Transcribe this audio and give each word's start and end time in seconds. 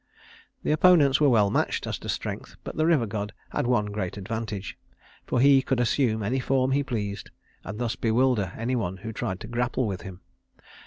The 0.63 0.71
opponents 0.71 1.21
were 1.21 1.29
well 1.29 1.51
matched 1.51 1.85
as 1.85 1.99
to 1.99 2.09
strength, 2.09 2.55
but 2.63 2.75
the 2.75 2.87
river 2.87 3.05
god 3.05 3.33
had 3.51 3.67
one 3.67 3.85
great 3.85 4.17
advantage, 4.17 4.75
for 5.27 5.39
he 5.39 5.61
could 5.61 5.79
assume 5.79 6.23
any 6.23 6.39
form 6.39 6.71
he 6.71 6.81
pleased, 6.81 7.29
and 7.63 7.77
thus 7.77 7.95
bewilder 7.95 8.51
any 8.57 8.75
one 8.75 8.97
who 9.05 9.13
tried 9.13 9.39
to 9.41 9.47
grapple 9.47 9.85
with 9.85 10.01
him. 10.01 10.21